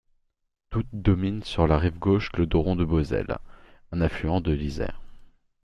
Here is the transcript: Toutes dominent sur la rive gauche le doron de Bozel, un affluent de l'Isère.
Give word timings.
Toutes 0.71 0.87
dominent 0.93 1.43
sur 1.43 1.67
la 1.67 1.77
rive 1.77 1.99
gauche 1.99 2.31
le 2.35 2.47
doron 2.47 2.75
de 2.75 2.83
Bozel, 2.83 3.37
un 3.91 4.01
affluent 4.01 4.41
de 4.41 4.51
l'Isère. 4.51 4.99